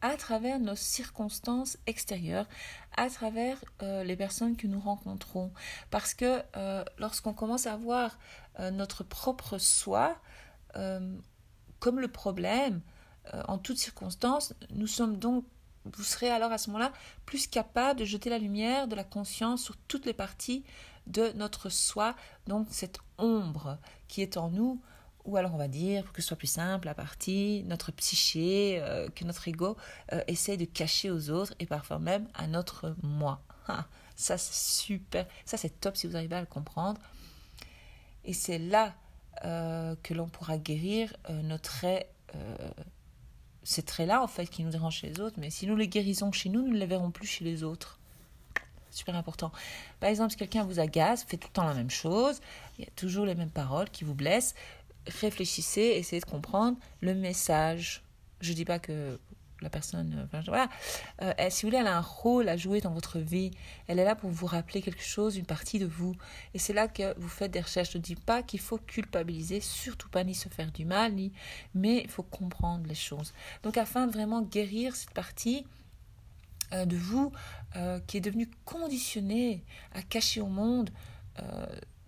à 0.00 0.16
travers 0.16 0.60
nos 0.60 0.76
circonstances 0.76 1.78
extérieures, 1.86 2.46
à 2.96 3.08
travers 3.08 3.64
euh, 3.82 4.04
les 4.04 4.16
personnes 4.16 4.56
que 4.56 4.66
nous 4.66 4.80
rencontrons. 4.80 5.52
Parce 5.90 6.14
que 6.14 6.42
euh, 6.56 6.84
lorsqu'on 6.98 7.32
commence 7.32 7.66
à 7.66 7.76
voir 7.76 8.18
euh, 8.60 8.70
notre 8.70 9.04
propre 9.04 9.58
soi 9.58 10.16
comme 11.80 11.98
le 11.98 12.06
problème, 12.06 12.82
en 13.48 13.58
toutes 13.58 13.78
circonstances, 13.78 14.54
nous 14.70 14.86
sommes 14.86 15.18
donc 15.18 15.44
vous 15.84 16.04
serez 16.04 16.30
alors 16.30 16.52
à 16.52 16.58
ce 16.58 16.70
moment-là 16.70 16.92
plus 17.26 17.46
capable 17.46 18.00
de 18.00 18.04
jeter 18.04 18.30
la 18.30 18.38
lumière 18.38 18.86
de 18.86 18.94
la 18.94 19.04
conscience 19.04 19.62
sur 19.62 19.76
toutes 19.76 20.06
les 20.06 20.12
parties 20.12 20.64
de 21.08 21.32
notre 21.34 21.68
soi, 21.68 22.14
donc 22.46 22.68
cette 22.70 22.98
ombre 23.18 23.78
qui 24.06 24.22
est 24.22 24.36
en 24.36 24.50
nous, 24.50 24.80
ou 25.24 25.36
alors 25.36 25.54
on 25.54 25.58
va 25.58 25.68
dire, 25.68 26.04
pour 26.04 26.12
que 26.12 26.22
ce 26.22 26.28
soit 26.28 26.36
plus 26.36 26.46
simple, 26.46 26.86
la 26.86 26.94
partie, 26.94 27.64
notre 27.66 27.92
psyché, 27.92 28.78
euh, 28.80 29.08
que 29.08 29.24
notre 29.24 29.46
ego 29.48 29.76
euh, 30.12 30.22
essaie 30.26 30.56
de 30.56 30.64
cacher 30.64 31.10
aux 31.10 31.30
autres 31.30 31.54
et 31.58 31.66
parfois 31.66 31.98
même 31.98 32.28
à 32.34 32.46
notre 32.46 32.94
moi. 33.02 33.42
Ah, 33.66 33.86
ça 34.16 34.38
c'est 34.38 34.82
super, 34.82 35.26
ça 35.44 35.58
c'est 35.58 35.80
top 35.80 35.96
si 35.96 36.06
vous 36.06 36.16
arrivez 36.16 36.36
à 36.36 36.40
le 36.40 36.46
comprendre. 36.46 37.00
Et 38.24 38.32
c'est 38.32 38.58
là 38.58 38.94
euh, 39.44 39.94
que 40.02 40.14
l'on 40.14 40.28
pourra 40.28 40.56
guérir 40.58 41.14
nos 41.28 41.58
traits, 41.58 42.10
ces 43.62 43.82
traits-là 43.82 44.22
en 44.22 44.26
fait 44.26 44.46
qui 44.46 44.64
nous 44.64 44.70
dérangent 44.70 45.00
chez 45.00 45.10
les 45.10 45.20
autres, 45.20 45.36
mais 45.38 45.50
si 45.50 45.66
nous 45.66 45.76
les 45.76 45.88
guérissons 45.88 46.32
chez 46.32 46.48
nous, 46.48 46.62
nous 46.62 46.72
ne 46.72 46.78
les 46.78 46.86
verrons 46.86 47.10
plus 47.10 47.26
chez 47.26 47.44
les 47.44 47.62
autres 47.62 47.97
super 48.90 49.14
important. 49.14 49.52
Par 50.00 50.10
exemple, 50.10 50.32
si 50.32 50.36
quelqu'un 50.36 50.64
vous 50.64 50.80
agace, 50.80 51.24
fait 51.24 51.36
tout 51.36 51.48
le 51.48 51.52
temps 51.52 51.64
la 51.64 51.74
même 51.74 51.90
chose, 51.90 52.40
il 52.78 52.84
y 52.84 52.88
a 52.88 52.90
toujours 52.96 53.26
les 53.26 53.34
mêmes 53.34 53.50
paroles 53.50 53.90
qui 53.90 54.04
vous 54.04 54.14
blessent, 54.14 54.54
réfléchissez, 55.06 55.80
essayez 55.96 56.20
de 56.20 56.26
comprendre 56.26 56.76
le 57.00 57.14
message. 57.14 58.02
Je 58.40 58.50
ne 58.50 58.56
dis 58.56 58.64
pas 58.64 58.78
que 58.78 59.18
la 59.60 59.70
personne, 59.70 60.28
voilà, 60.46 60.68
euh, 61.22 61.32
si 61.50 61.62
vous 61.62 61.68
voulez, 61.68 61.80
elle 61.80 61.88
a 61.88 61.96
un 61.96 62.00
rôle 62.00 62.48
à 62.48 62.56
jouer 62.56 62.80
dans 62.80 62.92
votre 62.92 63.18
vie. 63.18 63.50
Elle 63.88 63.98
est 63.98 64.04
là 64.04 64.14
pour 64.14 64.30
vous 64.30 64.46
rappeler 64.46 64.82
quelque 64.82 65.02
chose, 65.02 65.36
une 65.36 65.46
partie 65.46 65.78
de 65.78 65.86
vous. 65.86 66.14
Et 66.54 66.58
c'est 66.58 66.72
là 66.72 66.86
que 66.86 67.18
vous 67.18 67.28
faites 67.28 67.50
des 67.50 67.60
recherches. 67.60 67.92
Je 67.92 67.98
ne 67.98 68.02
dis 68.02 68.14
pas 68.14 68.42
qu'il 68.42 68.60
faut 68.60 68.78
culpabiliser, 68.78 69.60
surtout 69.60 70.08
pas 70.08 70.22
ni 70.22 70.34
se 70.34 70.48
faire 70.48 70.70
du 70.70 70.84
mal, 70.84 71.14
ni, 71.14 71.32
mais 71.74 72.02
il 72.04 72.08
faut 72.08 72.22
comprendre 72.22 72.86
les 72.86 72.94
choses. 72.94 73.32
Donc, 73.64 73.76
afin 73.76 74.06
de 74.06 74.12
vraiment 74.12 74.42
guérir 74.42 74.94
cette 74.94 75.10
partie 75.10 75.66
euh, 76.72 76.84
de 76.84 76.96
vous 76.96 77.32
euh, 77.76 78.00
qui 78.06 78.16
est 78.16 78.20
devenue 78.20 78.50
conditionnée 78.64 79.64
à 79.92 80.02
cacher 80.02 80.40
au 80.40 80.48
monde 80.48 80.90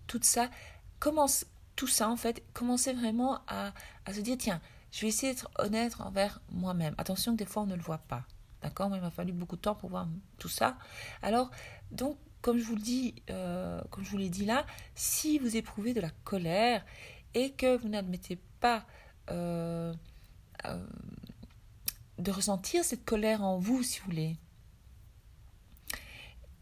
tout 0.07 0.19
ça, 0.23 0.49
commence 0.99 1.45
tout 1.77 1.87
ça, 1.87 2.09
en 2.09 2.17
fait, 2.17 2.43
commencer 2.51 2.91
vraiment 2.91 3.39
à, 3.47 3.71
à 4.05 4.13
se 4.13 4.19
dire, 4.19 4.35
tiens, 4.37 4.59
je 4.91 5.01
vais 5.01 5.07
essayer 5.07 5.33
d'être 5.33 5.49
honnête 5.57 5.93
envers 5.99 6.41
moi-même. 6.51 6.93
Attention 6.97 7.31
que 7.31 7.37
des 7.37 7.45
fois, 7.45 7.63
on 7.63 7.65
ne 7.67 7.75
le 7.75 7.81
voit 7.81 7.99
pas. 7.99 8.25
D'accord? 8.61 8.89
Moi, 8.89 8.97
il 8.97 9.01
m'a 9.01 9.09
fallu 9.09 9.31
beaucoup 9.31 9.55
de 9.55 9.61
temps 9.61 9.75
pour 9.75 9.89
voir 9.89 10.07
tout 10.37 10.49
ça. 10.49 10.77
Alors, 11.21 11.49
donc, 11.91 12.17
comme 12.41 12.57
je 12.57 12.63
vous 12.63 12.75
le 12.75 12.81
dis, 12.81 13.15
euh, 13.29 13.81
comme 13.89 14.03
je 14.03 14.09
vous 14.09 14.17
l'ai 14.17 14.29
dit 14.29 14.45
là, 14.45 14.65
si 14.95 15.39
vous 15.39 15.55
éprouvez 15.55 15.93
de 15.93 16.01
la 16.01 16.09
colère 16.23 16.85
et 17.33 17.51
que 17.51 17.77
vous 17.77 17.87
n'admettez 17.87 18.39
pas 18.59 18.85
euh, 19.29 19.93
euh, 20.65 20.87
de 22.17 22.31
ressentir 22.31 22.83
cette 22.83 23.05
colère 23.05 23.43
en 23.43 23.57
vous, 23.57 23.83
si 23.83 23.99
vous 23.99 24.05
voulez, 24.05 24.37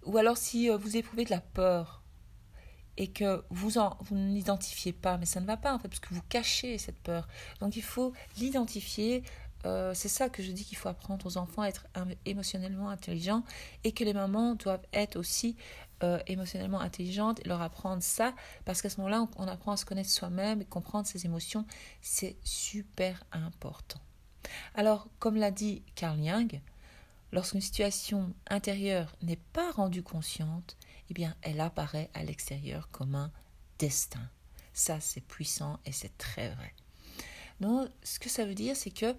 ou 0.09 0.17
alors 0.17 0.37
si 0.37 0.69
vous 0.69 0.97
éprouvez 0.97 1.25
de 1.25 1.29
la 1.29 1.41
peur, 1.41 1.99
et 2.99 3.07
que 3.07 3.43
vous, 3.49 3.77
en, 3.77 3.97
vous 4.01 4.15
ne 4.15 4.33
l'identifiez 4.33 4.91
pas, 4.91 5.17
mais 5.17 5.25
ça 5.25 5.39
ne 5.39 5.45
va 5.45 5.55
pas 5.55 5.73
en 5.73 5.79
fait, 5.79 5.87
parce 5.87 6.01
que 6.01 6.13
vous 6.13 6.21
cachez 6.27 6.77
cette 6.77 6.99
peur. 6.99 7.27
Donc 7.61 7.75
il 7.75 7.81
faut 7.81 8.13
l'identifier. 8.37 9.23
Euh, 9.65 9.93
c'est 9.93 10.09
ça 10.09 10.29
que 10.29 10.43
je 10.43 10.51
dis 10.51 10.63
qu'il 10.63 10.77
faut 10.77 10.89
apprendre 10.89 11.25
aux 11.25 11.37
enfants 11.37 11.63
à 11.63 11.67
être 11.67 11.85
émotionnellement 12.25 12.89
intelligents 12.89 13.43
et 13.83 13.91
que 13.91 14.03
les 14.03 14.13
mamans 14.13 14.55
doivent 14.55 14.85
être 14.93 15.17
aussi 15.17 15.57
euh, 16.01 16.19
émotionnellement 16.27 16.79
intelligentes 16.79 17.41
et 17.43 17.47
leur 17.47 17.61
apprendre 17.61 18.01
ça 18.01 18.33
parce 18.63 18.81
qu'à 18.81 18.89
ce 18.89 18.97
moment-là, 18.97 19.27
on, 19.37 19.43
on 19.43 19.47
apprend 19.47 19.73
à 19.73 19.77
se 19.77 19.85
connaître 19.85 20.09
soi-même 20.09 20.61
et 20.61 20.65
comprendre 20.65 21.07
ses 21.07 21.25
émotions. 21.25 21.65
C'est 22.01 22.37
super 22.43 23.23
important. 23.31 23.99
Alors, 24.75 25.07
comme 25.19 25.35
l'a 25.35 25.51
dit 25.51 25.83
Carl 25.95 26.21
Jung, 26.23 26.61
lorsqu'une 27.31 27.61
situation 27.61 28.33
intérieure 28.47 29.15
n'est 29.21 29.39
pas 29.53 29.71
rendue 29.71 30.03
consciente, 30.03 30.77
eh 31.09 31.13
bien, 31.13 31.35
elle 31.41 31.61
apparaît 31.61 32.09
à 32.13 32.23
l'extérieur 32.23 32.89
comme 32.91 33.15
un 33.15 33.31
destin. 33.77 34.29
Ça, 34.73 34.99
c'est 34.99 35.21
puissant 35.21 35.79
et 35.85 35.91
c'est 35.91 36.17
très 36.17 36.49
vrai. 36.49 36.73
Donc, 37.59 37.89
ce 38.03 38.19
que 38.19 38.29
ça 38.29 38.45
veut 38.45 38.55
dire, 38.55 38.75
c'est 38.75 38.91
que 38.91 39.15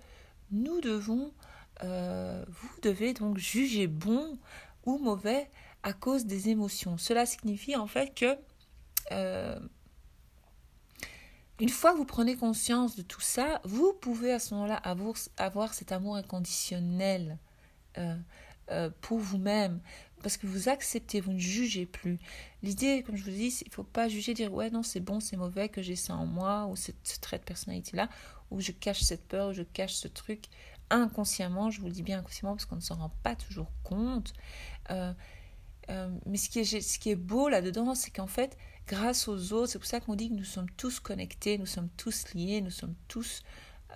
nous 0.51 0.81
devons, 0.81 1.33
euh, 1.83 2.45
vous 2.49 2.81
devez 2.83 3.13
donc 3.13 3.39
juger 3.39 3.87
bon 3.87 4.39
ou 4.85 4.99
mauvais 4.99 5.51
à 5.83 5.93
cause 5.93 6.27
des 6.27 6.49
émotions. 6.49 6.99
Cela 6.99 7.27
signifie 7.27 7.77
en 7.77 7.87
fait 7.87 8.15
que 8.15 8.37
euh, 9.13 9.59
une 11.59 11.69
fois 11.69 11.93
que 11.93 11.99
vous 11.99 12.07
prenez 12.07 12.37
conscience 12.37 12.97
de 12.97 13.03
tout 13.03 13.21
ça, 13.21 13.61
vous 13.65 13.93
pouvez 13.93 14.33
à 14.33 14.39
ce 14.39 14.55
moment-là 14.55 14.77
avoir, 14.77 15.15
avoir, 15.37 15.75
cet 15.75 15.93
amour 15.93 16.17
inconditionnel 16.17 17.39
euh, 17.99 18.91
pour 19.01 19.19
vous-même 19.19 19.81
parce 20.23 20.37
que 20.37 20.47
vous 20.47 20.69
acceptez, 20.69 21.21
vous 21.21 21.33
ne 21.33 21.39
jugez 21.39 21.87
plus. 21.87 22.19
L'idée, 22.63 23.03
comme 23.03 23.17
je 23.17 23.25
vous 23.25 23.31
dis, 23.31 23.49
il 23.63 23.69
ne 23.69 23.73
faut 23.73 23.85
pas 23.85 24.09
juger, 24.09 24.35
dire 24.35 24.53
ouais, 24.53 24.71
non, 24.71 24.83
c'est 24.83 25.01
bon, 25.01 25.21
c'est 25.21 25.37
mauvais 25.37 25.69
que 25.69 25.83
j'ai 25.83 25.97
ça 25.97 26.15
en 26.15 26.27
moi, 26.27 26.67
ou 26.67 26.77
cette, 26.77 26.97
ce 27.05 27.19
trait 27.19 27.39
de 27.39 27.45
personnalité-là, 27.45 28.09
ou 28.51 28.61
je 28.61 28.73
cache 28.73 29.01
cette 29.01 29.27
peur, 29.27 29.51
ou 29.51 29.53
je 29.53 29.63
cache 29.63 29.95
ce 29.95 30.09
truc 30.09 30.45
inconsciemment, 30.91 31.71
je 31.71 31.81
vous 31.81 31.87
le 31.87 31.93
dis 31.93 32.03
bien 32.03 32.19
inconsciemment, 32.19 32.55
parce 32.55 32.67
qu'on 32.67 32.77
ne 32.77 32.81
s'en 32.81 32.97
rend 32.97 33.13
pas 33.23 33.37
toujours 33.37 33.71
compte. 33.83 34.33
Euh, 34.91 35.13
euh, 35.89 36.11
mais 36.27 36.37
ce 36.37 36.51
qui 36.51 36.61
est, 36.61 36.81
ce 36.81 36.99
qui 36.99 37.11
est 37.11 37.17
beau 37.17 37.49
là-dedans, 37.49 37.95
c'est 37.95 38.11
qu'en 38.11 38.27
fait, 38.27 38.57
grâce 38.87 39.29
aux 39.29 39.53
autres, 39.53 39.73
c'est 39.73 39.79
pour 39.79 39.89
ça 39.89 40.01
qu'on 40.01 40.17
dit 40.17 40.29
que 40.29 40.35
nous 40.35 40.45
sommes 40.45 40.71
tous 40.77 41.01
connectés, 41.01 41.59
nous 41.59 41.67
sommes 41.67 41.89
tous 41.97 42.35
liés, 42.35 42.61
nous 42.61 42.71
sommes 42.71 42.95
tous, 43.09 43.43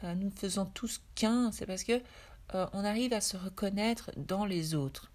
euh, 0.03 0.15
nous 0.15 0.31
faisons 0.31 0.67
tous 0.67 1.03
qu'un. 1.15 1.53
C'est 1.53 1.67
parce 1.67 1.85
que 1.85 2.01
on 2.73 2.85
arrive 2.85 3.13
à 3.13 3.21
se 3.21 3.37
reconnaître 3.37 4.11
dans 4.17 4.45
les 4.45 4.75
autres. 4.75 5.11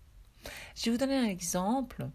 Je 0.75 0.85
vais 0.85 0.91
vous 0.91 0.97
donner 0.97 1.15
un 1.15 1.25
exemple 1.25 2.07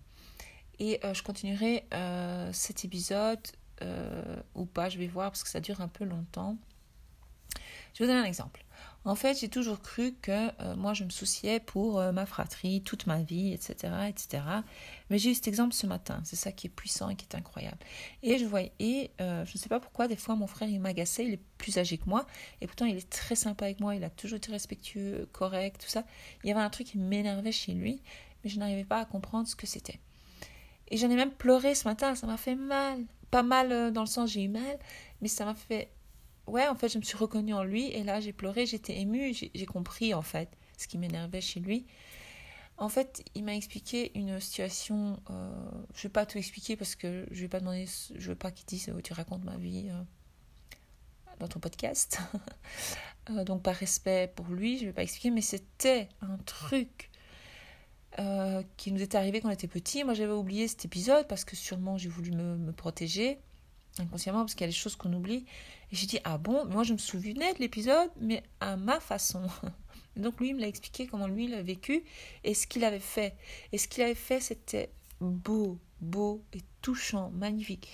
et 0.78 1.00
euh, 1.04 1.14
je 1.14 1.22
continuerai 1.22 1.86
euh, 1.92 2.50
cet 2.52 2.84
épisode 2.84 3.40
euh, 3.82 4.36
ou 4.54 4.66
pas, 4.66 4.88
je 4.88 4.98
vais 4.98 5.06
voir 5.06 5.30
parce 5.30 5.42
que 5.42 5.48
ça 5.48 5.60
dure 5.60 5.80
un 5.80 5.88
peu 5.88 6.04
longtemps. 6.04 6.56
Je 7.92 7.98
vais 7.98 8.06
vous 8.06 8.12
donner 8.12 8.26
un 8.26 8.28
exemple. 8.28 8.64
En 9.06 9.14
fait, 9.14 9.38
j'ai 9.38 9.50
toujours 9.50 9.80
cru 9.82 10.14
que 10.22 10.74
moi, 10.76 10.94
je 10.94 11.04
me 11.04 11.10
souciais 11.10 11.60
pour 11.60 12.00
ma 12.12 12.24
fratrie 12.24 12.82
toute 12.82 13.06
ma 13.06 13.20
vie, 13.20 13.52
etc., 13.52 13.92
etc. 14.08 14.42
Mais 15.10 15.18
j'ai 15.18 15.30
eu 15.30 15.34
cet 15.34 15.46
exemple 15.46 15.74
ce 15.74 15.86
matin. 15.86 16.22
C'est 16.24 16.36
ça 16.36 16.52
qui 16.52 16.68
est 16.68 16.70
puissant 16.70 17.10
et 17.10 17.14
qui 17.14 17.26
est 17.30 17.36
incroyable. 17.36 17.76
Et 18.22 18.38
je 18.38 18.46
voyais, 18.46 18.72
et 18.78 19.10
je 19.18 19.40
ne 19.40 19.58
sais 19.58 19.68
pas 19.68 19.78
pourquoi, 19.78 20.08
des 20.08 20.16
fois, 20.16 20.36
mon 20.36 20.46
frère, 20.46 20.70
il 20.70 20.80
m'agaçait. 20.80 21.26
Il 21.26 21.34
est 21.34 21.42
plus 21.58 21.76
âgé 21.76 21.98
que 21.98 22.08
moi, 22.08 22.24
et 22.62 22.66
pourtant, 22.66 22.86
il 22.86 22.96
est 22.96 23.10
très 23.10 23.34
sympa 23.34 23.66
avec 23.66 23.78
moi. 23.78 23.94
Il 23.94 24.04
a 24.04 24.10
toujours 24.10 24.38
été 24.38 24.50
respectueux, 24.50 25.28
correct, 25.32 25.82
tout 25.82 25.90
ça. 25.90 26.04
Il 26.42 26.48
y 26.48 26.50
avait 26.50 26.62
un 26.62 26.70
truc 26.70 26.86
qui 26.86 26.96
m'énervait 26.96 27.52
chez 27.52 27.72
lui 27.72 28.00
mais 28.44 28.50
je 28.50 28.58
n'arrivais 28.58 28.84
pas 28.84 29.00
à 29.00 29.04
comprendre 29.04 29.48
ce 29.48 29.56
que 29.56 29.66
c'était. 29.66 29.98
Et 30.88 30.98
j'en 30.98 31.10
ai 31.10 31.16
même 31.16 31.32
pleuré 31.32 31.74
ce 31.74 31.88
matin, 31.88 32.14
ça 32.14 32.26
m'a 32.26 32.36
fait 32.36 32.54
mal. 32.54 33.04
Pas 33.30 33.42
mal 33.42 33.72
euh, 33.72 33.90
dans 33.90 34.02
le 34.02 34.06
sens 34.06 34.30
j'ai 34.30 34.44
eu 34.44 34.48
mal, 34.48 34.78
mais 35.20 35.28
ça 35.28 35.44
m'a 35.44 35.54
fait... 35.54 35.88
Ouais, 36.46 36.68
en 36.68 36.74
fait, 36.74 36.88
je 36.88 36.98
me 36.98 37.02
suis 37.02 37.16
reconnue 37.16 37.54
en 37.54 37.64
lui, 37.64 37.86
et 37.86 38.04
là, 38.04 38.20
j'ai 38.20 38.32
pleuré, 38.32 38.66
j'étais 38.66 38.98
émue, 38.98 39.32
j'ai 39.32 39.66
compris, 39.66 40.14
en 40.14 40.22
fait, 40.22 40.48
ce 40.76 40.86
qui 40.86 40.98
m'énervait 40.98 41.40
chez 41.40 41.60
lui. 41.60 41.86
En 42.76 42.88
fait, 42.88 43.24
il 43.34 43.44
m'a 43.44 43.54
expliqué 43.54 44.10
une 44.18 44.40
situation. 44.40 45.20
Euh, 45.30 45.50
je 45.94 46.00
ne 46.00 46.02
vais 46.04 46.08
pas 46.08 46.26
tout 46.26 46.38
expliquer 46.38 46.76
parce 46.76 46.96
que 46.96 47.24
je 47.30 47.36
ne 47.36 47.40
vais 47.42 47.48
pas 47.48 47.60
demander. 47.60 47.86
Je 48.16 48.28
veux 48.28 48.34
pas 48.34 48.50
qu'il 48.50 48.66
dise 48.66 48.92
oh, 48.94 49.00
tu 49.00 49.12
racontes 49.12 49.44
ma 49.44 49.56
vie 49.56 49.90
euh, 49.90 50.02
dans 51.38 51.46
ton 51.46 51.60
podcast. 51.60 52.18
donc 53.46 53.62
par 53.62 53.76
respect 53.76 54.32
pour 54.34 54.46
lui, 54.46 54.78
je 54.78 54.82
ne 54.82 54.88
vais 54.88 54.92
pas 54.92 55.04
expliquer. 55.04 55.30
Mais 55.30 55.40
c'était 55.40 56.08
un 56.20 56.36
truc 56.38 57.10
euh, 58.18 58.62
qui 58.76 58.90
nous 58.90 59.02
est 59.02 59.14
arrivé 59.14 59.40
quand 59.40 59.48
on 59.48 59.52
était 59.52 59.68
petit. 59.68 60.02
Moi, 60.02 60.14
j'avais 60.14 60.32
oublié 60.32 60.66
cet 60.66 60.84
épisode 60.84 61.28
parce 61.28 61.44
que 61.44 61.54
sûrement 61.54 61.96
j'ai 61.96 62.08
voulu 62.08 62.32
me, 62.32 62.72
protéger 62.72 63.38
inconsciemment 63.98 64.40
parce 64.40 64.54
qu'il 64.54 64.62
y 64.62 64.68
a 64.68 64.72
des 64.72 64.72
choses 64.72 64.96
qu'on 64.96 65.12
oublie. 65.12 65.44
Et 65.92 65.96
j'ai 65.96 66.06
dit 66.06 66.18
ah 66.24 66.38
bon, 66.38 66.64
moi 66.66 66.82
je 66.82 66.92
me 66.92 66.98
souvenais 66.98 67.54
de 67.54 67.58
l'épisode, 67.58 68.10
mais 68.20 68.42
à 68.60 68.76
ma 68.76 69.00
façon. 69.00 69.42
donc 70.16 70.40
lui, 70.40 70.50
il 70.50 70.56
me 70.56 70.60
l'a 70.60 70.68
expliqué 70.68 71.06
comment 71.06 71.26
lui 71.26 71.46
l'a 71.46 71.62
vécu 71.62 72.04
et 72.42 72.54
ce 72.54 72.66
qu'il 72.66 72.84
avait 72.84 73.00
fait. 73.00 73.36
Et 73.72 73.78
ce 73.78 73.88
qu'il 73.88 74.02
avait 74.02 74.14
fait, 74.14 74.40
c'était 74.40 74.90
beau, 75.20 75.78
beau 76.00 76.42
et 76.52 76.60
touchant, 76.82 77.30
magnifique. 77.30 77.88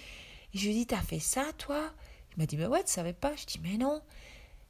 Et 0.55 0.59
je 0.59 0.65
lui 0.65 0.73
ai 0.73 0.75
dit 0.75 0.87
t'as 0.87 1.03
fait 1.03 1.21
ça 1.21 1.45
toi? 1.59 1.93
Il 2.33 2.39
m'a 2.39 2.47
dit 2.47 2.57
mais 2.57 2.67
ouais, 2.67 2.85
tu 2.85 2.91
savais 2.91 3.13
pas. 3.13 3.35
Je 3.37 3.47
dis 3.47 3.61
mais 3.63 3.77
non. 3.77 4.03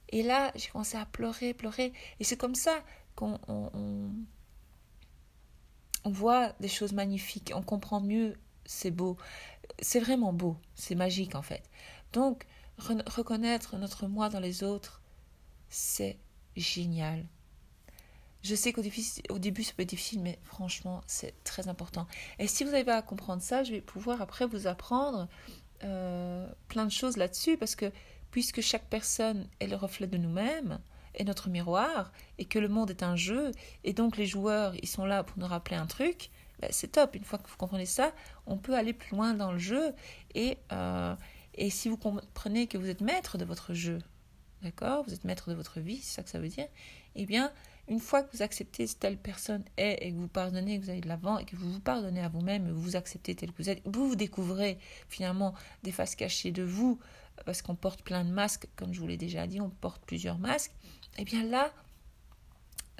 Et 0.08 0.22
là, 0.22 0.50
j'ai 0.56 0.68
commencé 0.68 0.96
à 0.96 1.06
pleurer, 1.06 1.54
pleurer. 1.54 1.92
Et 2.18 2.24
c'est 2.24 2.36
comme 2.36 2.56
ça 2.56 2.82
qu'on 3.14 3.38
on 6.04 6.10
voit 6.10 6.52
des 6.60 6.68
choses 6.68 6.92
magnifiques, 6.92 7.52
on 7.54 7.62
comprend 7.62 8.00
mieux, 8.00 8.36
c'est 8.64 8.90
beau. 8.90 9.16
C'est 9.80 10.00
vraiment 10.00 10.32
beau, 10.32 10.56
c'est 10.74 10.94
magique 10.94 11.34
en 11.34 11.42
fait. 11.42 11.62
Donc, 12.12 12.46
reconnaître 12.78 13.76
notre 13.76 14.06
moi 14.06 14.28
dans 14.28 14.40
les 14.40 14.62
autres, 14.62 15.00
c'est 15.68 16.18
génial. 16.56 17.26
Je 18.42 18.54
sais 18.54 18.72
qu'au 18.72 18.82
au 19.28 19.38
début, 19.38 19.62
ça 19.62 19.72
peut 19.76 19.82
être 19.82 19.90
difficile, 19.90 20.20
mais 20.20 20.38
franchement, 20.44 21.02
c'est 21.06 21.34
très 21.44 21.68
important. 21.68 22.06
Et 22.38 22.46
si 22.46 22.64
vous 22.64 22.70
n'arrivez 22.70 22.92
à 22.92 23.02
comprendre 23.02 23.42
ça, 23.42 23.62
je 23.64 23.72
vais 23.72 23.82
pouvoir 23.82 24.22
après 24.22 24.46
vous 24.46 24.66
apprendre 24.66 25.28
euh, 25.84 26.50
plein 26.68 26.86
de 26.86 26.90
choses 26.90 27.18
là-dessus, 27.18 27.58
parce 27.58 27.76
que 27.76 27.92
puisque 28.30 28.62
chaque 28.62 28.88
personne 28.88 29.46
est 29.60 29.66
le 29.66 29.76
reflet 29.76 30.06
de 30.06 30.16
nous-mêmes, 30.16 30.80
est 31.14 31.24
notre 31.24 31.48
miroir 31.48 32.12
et 32.38 32.44
que 32.44 32.58
le 32.58 32.68
monde 32.68 32.90
est 32.90 33.02
un 33.02 33.16
jeu 33.16 33.50
et 33.84 33.92
donc 33.92 34.16
les 34.16 34.26
joueurs 34.26 34.74
ils 34.76 34.88
sont 34.88 35.04
là 35.04 35.24
pour 35.24 35.38
nous 35.38 35.46
rappeler 35.46 35.76
un 35.76 35.86
truc, 35.86 36.30
ben, 36.60 36.68
c'est 36.72 36.92
top. 36.92 37.14
Une 37.14 37.24
fois 37.24 37.38
que 37.38 37.48
vous 37.48 37.56
comprenez 37.56 37.86
ça, 37.86 38.12
on 38.46 38.56
peut 38.56 38.74
aller 38.74 38.92
plus 38.92 39.16
loin 39.16 39.34
dans 39.34 39.52
le 39.52 39.58
jeu 39.58 39.92
et, 40.34 40.58
euh, 40.72 41.14
et 41.54 41.70
si 41.70 41.88
vous 41.88 41.96
comprenez 41.96 42.66
que 42.66 42.78
vous 42.78 42.88
êtes 42.88 43.00
maître 43.00 43.38
de 43.38 43.44
votre 43.44 43.74
jeu, 43.74 43.98
d'accord, 44.62 45.04
vous 45.04 45.14
êtes 45.14 45.24
maître 45.24 45.50
de 45.50 45.54
votre 45.54 45.80
vie, 45.80 45.98
c'est 45.98 46.16
ça 46.16 46.22
que 46.22 46.30
ça 46.30 46.38
veut 46.38 46.48
dire, 46.48 46.68
eh 47.14 47.26
bien 47.26 47.52
une 47.88 47.98
fois 47.98 48.22
que 48.22 48.36
vous 48.36 48.42
acceptez 48.42 48.86
ce 48.86 48.94
telle 48.94 49.18
personne 49.18 49.64
est 49.76 49.98
et 50.00 50.12
que 50.12 50.16
vous 50.16 50.28
pardonnez, 50.28 50.78
que 50.78 50.84
vous 50.84 50.90
allez 50.90 51.00
de 51.00 51.08
l'avant 51.08 51.38
et 51.38 51.44
que 51.44 51.56
vous 51.56 51.72
vous 51.72 51.80
pardonnez 51.80 52.20
à 52.20 52.28
vous-même 52.28 52.70
vous 52.70 52.94
acceptez 52.94 53.34
tel 53.34 53.50
que 53.50 53.62
vous 53.62 53.68
êtes, 53.68 53.82
vous 53.84 54.08
vous 54.08 54.16
découvrez 54.16 54.78
finalement 55.08 55.54
des 55.82 55.90
faces 55.90 56.14
cachées 56.14 56.52
de 56.52 56.62
vous 56.62 57.00
parce 57.44 57.62
qu'on 57.62 57.74
porte 57.74 58.02
plein 58.02 58.24
de 58.24 58.30
masques, 58.30 58.68
comme 58.76 58.92
je 58.92 59.00
vous 59.00 59.06
l'ai 59.06 59.16
déjà 59.16 59.46
dit, 59.46 59.60
on 59.60 59.70
porte 59.70 60.04
plusieurs 60.04 60.38
masques. 60.38 60.72
Et 61.16 61.22
eh 61.22 61.24
bien 61.24 61.42
là, 61.42 61.72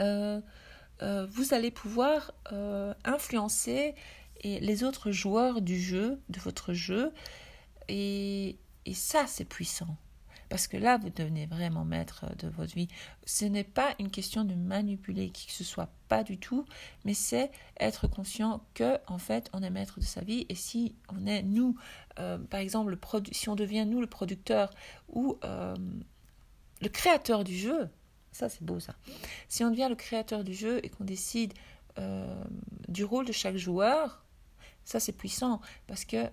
euh, 0.00 0.40
euh, 1.02 1.26
vous 1.30 1.54
allez 1.54 1.70
pouvoir 1.70 2.32
euh, 2.52 2.94
influencer 3.04 3.94
les 4.42 4.84
autres 4.84 5.10
joueurs 5.10 5.60
du 5.60 5.78
jeu, 5.78 6.18
de 6.30 6.40
votre 6.40 6.72
jeu, 6.72 7.12
et 7.88 8.56
ça 8.94 9.26
c'est 9.26 9.44
puissant. 9.44 9.96
Parce 10.48 10.66
que 10.66 10.76
là, 10.76 10.98
vous 10.98 11.10
devenez 11.10 11.46
vraiment 11.46 11.84
maître 11.84 12.24
de 12.38 12.48
votre 12.48 12.74
vie. 12.74 12.88
Ce 13.24 13.44
n'est 13.44 13.64
pas 13.64 13.94
une 14.00 14.10
question 14.10 14.44
de 14.44 14.54
manipuler 14.54 15.30
qui 15.30 15.46
que 15.46 15.52
ce 15.52 15.62
soit, 15.62 15.90
pas 16.08 16.24
du 16.24 16.38
tout, 16.38 16.64
mais 17.04 17.14
c'est 17.14 17.52
être 17.78 18.08
conscient 18.08 18.64
que, 18.74 18.98
en 19.06 19.18
fait, 19.18 19.48
on 19.52 19.62
est 19.62 19.70
maître 19.70 20.00
de 20.00 20.04
sa 20.04 20.22
vie. 20.22 20.46
Et 20.48 20.56
si 20.56 20.96
on 21.08 21.24
est, 21.26 21.42
nous, 21.42 21.76
euh, 22.18 22.38
par 22.38 22.58
exemple, 22.58 22.90
le 22.90 22.98
si 23.30 23.48
on 23.48 23.54
devient, 23.54 23.86
nous, 23.86 24.00
le 24.00 24.08
producteur 24.08 24.70
ou 25.08 25.38
le 25.42 26.88
créateur 26.88 27.44
du 27.44 27.56
jeu, 27.56 27.88
ça 28.32 28.48
c'est 28.48 28.62
beau 28.62 28.80
ça. 28.80 28.94
Si 29.48 29.64
on 29.64 29.70
devient 29.70 29.88
le 29.88 29.96
créateur 29.96 30.44
du 30.44 30.54
jeu 30.54 30.80
et 30.84 30.88
qu'on 30.88 31.04
décide 31.04 31.54
euh, 31.98 32.44
du 32.88 33.04
rôle 33.04 33.26
de 33.26 33.32
chaque 33.32 33.56
joueur, 33.56 34.24
ça 34.84 35.00
c'est 35.00 35.12
puissant 35.12 35.60
parce 35.86 36.04
que 36.04 36.28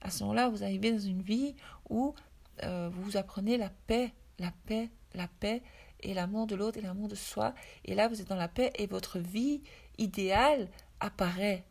à 0.00 0.10
ce 0.10 0.22
moment-là, 0.24 0.48
vous 0.48 0.62
arrivez 0.62 0.92
dans 0.92 0.98
une 0.98 1.22
vie 1.22 1.54
où 1.88 2.14
euh, 2.62 2.88
vous 2.92 3.16
apprenez 3.16 3.56
la 3.56 3.70
paix, 3.86 4.12
la 4.38 4.52
paix, 4.66 4.90
la 5.14 5.28
paix, 5.28 5.62
et 6.00 6.14
l'amour 6.14 6.46
de 6.46 6.54
l'autre 6.54 6.78
et 6.78 6.82
l'amour 6.82 7.08
de 7.08 7.16
soi. 7.16 7.54
Et 7.84 7.94
là, 7.94 8.08
vous 8.08 8.20
êtes 8.20 8.28
dans 8.28 8.36
la 8.36 8.48
paix 8.48 8.72
et 8.76 8.86
votre 8.86 9.18
vie 9.18 9.62
idéale 9.98 10.68
apparaît 11.00 11.64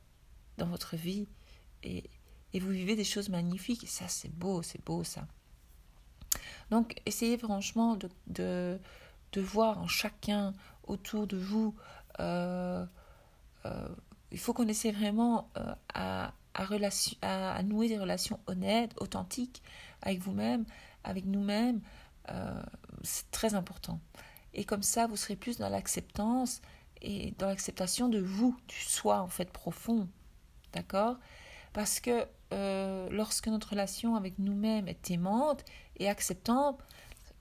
dans 0.58 0.68
votre 0.68 0.96
vie. 0.96 1.28
Et, 1.84 2.04
vous 2.60 2.70
vivez 2.70 2.96
des 2.96 3.04
choses 3.04 3.30
magnifiques. 3.30 3.88
Ça, 3.88 4.08
c'est 4.08 4.34
beau, 4.34 4.64
c'est 4.64 4.84
beau 4.84 5.04
ça. 5.04 5.28
Donc, 6.72 7.00
essayez 7.06 7.38
franchement 7.38 7.98
de, 8.26 8.80
de 9.38 9.42
voir 9.42 9.78
en 9.78 9.88
chacun 9.88 10.54
autour 10.88 11.28
de 11.28 11.38
vous. 11.38 11.76
Euh, 12.20 12.84
euh, 13.66 13.88
il 14.32 14.40
faut 14.40 14.52
qu'on 14.52 14.68
essaie 14.68 14.92
vraiment 14.92 15.48
à, 15.94 16.34
à, 16.56 16.66
à, 17.22 17.64
nouer 17.64 17.88
des 17.88 18.00
relations 18.00 18.40
honnêtes, 18.48 18.94
authentiques 18.98 19.62
avec 20.02 20.20
vous-même, 20.20 20.66
avec 21.04 21.26
nous-mêmes. 21.26 21.82
Euh, 22.32 22.64
c'est 23.04 23.30
très 23.30 23.54
important. 23.54 24.00
Et 24.56 24.66
comme 24.66 24.82
ça, 24.82 25.06
vous 25.06 25.18
serez 25.18 25.36
plus 25.36 25.60
dans 25.60 25.70
l'acceptance 25.70 26.62
et 27.04 27.36
dans 27.38 27.46
l'acceptation 27.48 28.10
de 28.10 28.20
vous, 28.20 28.58
du 28.68 28.80
soi 28.80 29.22
en 29.22 29.28
fait 29.28 29.52
profond. 29.52 30.10
D'accord? 30.74 31.18
Parce 31.74 32.00
que 32.00 32.26
euh, 32.54 33.08
lorsque 33.12 33.48
notre 33.50 33.70
relation 33.70 34.16
avec 34.16 34.40
nous-mêmes 34.40 34.88
est 34.88 35.12
aimante 35.12 35.64
et 35.98 36.10
acceptante, 36.10 36.82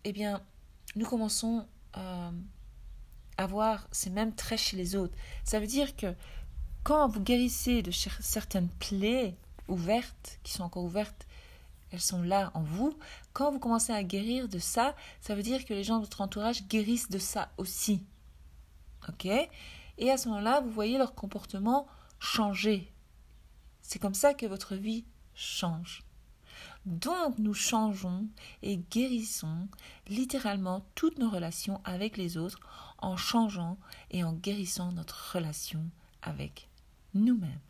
eh 0.05 0.13
bien, 0.13 0.43
nous 0.95 1.07
commençons 1.07 1.67
euh, 1.97 2.31
à 3.37 3.47
voir 3.47 3.89
ces 3.93 4.11
mêmes 4.11 4.35
traits 4.35 4.59
chez 4.59 4.77
les 4.77 4.97
autres. 4.97 5.17
Ça 5.45 5.61
veut 5.61 5.67
dire 5.67 5.97
que 5.97 6.15
quand 6.85 7.09
vous 7.09 7.21
guérissez 7.21 7.83
de 7.83 7.91
certaines 7.91 8.69
plaies 8.69 9.37
ouvertes, 9.69 10.39
qui 10.43 10.53
sont 10.53 10.63
encore 10.63 10.85
ouvertes, 10.85 11.27
elles 11.91 12.01
sont 12.01 12.23
là 12.23 12.51
en 12.55 12.63
vous, 12.63 12.97
quand 13.33 13.51
vous 13.51 13.59
commencez 13.59 13.93
à 13.93 14.03
guérir 14.03 14.49
de 14.49 14.59
ça, 14.59 14.95
ça 15.21 15.35
veut 15.35 15.43
dire 15.43 15.65
que 15.65 15.75
les 15.75 15.85
gens 15.85 15.97
de 15.97 16.05
votre 16.05 16.21
entourage 16.21 16.67
guérissent 16.69 17.11
de 17.11 17.19
ça 17.19 17.51
aussi. 17.59 18.05
Ok? 19.09 19.27
Et 19.27 20.11
à 20.11 20.17
ce 20.17 20.29
moment-là, 20.29 20.61
vous 20.61 20.71
voyez 20.71 20.99
leur 20.99 21.15
comportement 21.15 21.87
changer. 22.19 22.93
C'est 23.83 23.99
comme 23.99 24.15
ça 24.15 24.35
que 24.35 24.47
votre 24.47 24.75
vie 24.75 25.05
change. 25.35 26.06
Donc 26.87 27.39
nous 27.39 27.53
changeons 27.53 28.29
et 28.63 28.77
guérissons 28.77 29.69
littéralement 30.09 30.87
toutes 30.95 31.19
nos 31.19 31.29
relations 31.29 31.81
avec 31.85 32.17
les 32.17 32.37
autres 32.37 32.61
en 32.99 33.17
changeant 33.17 33.77
et 34.13 34.23
en 34.23 34.33
guérissant 34.33 34.93
notre 34.93 35.35
relation 35.35 35.85
avec 36.23 36.69
nous-mêmes. 37.15 37.66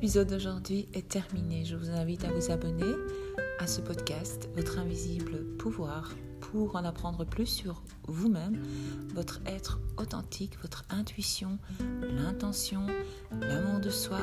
L'épisode 0.00 0.30
d'aujourd'hui 0.30 0.88
est 0.94 1.08
terminé. 1.08 1.66
Je 1.66 1.76
vous 1.76 1.90
invite 1.90 2.24
à 2.24 2.32
vous 2.32 2.50
abonner 2.50 2.94
à 3.58 3.66
ce 3.66 3.82
podcast, 3.82 4.48
Votre 4.56 4.78
invisible 4.78 5.44
pouvoir, 5.58 6.14
pour 6.40 6.74
en 6.74 6.86
apprendre 6.86 7.26
plus 7.26 7.44
sur 7.44 7.82
vous-même, 8.08 8.62
votre 9.14 9.42
être 9.44 9.78
authentique, 9.98 10.56
votre 10.62 10.86
intuition, 10.88 11.58
l'intention, 12.16 12.86
l'amour 13.42 13.80
de 13.80 13.90
soi 13.90 14.20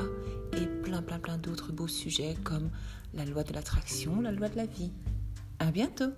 et 0.54 0.66
plein 0.82 1.04
plein 1.04 1.20
plein 1.20 1.38
d'autres 1.38 1.72
beaux 1.72 1.88
sujets 1.88 2.36
comme 2.44 2.72
la 3.14 3.26
loi 3.26 3.44
de 3.44 3.54
l'attraction, 3.54 4.20
la 4.20 4.32
loi 4.32 4.50
de 4.50 4.58
la 4.58 4.66
vie. 4.66 4.92
À 5.60 5.70
bientôt! 5.70 6.12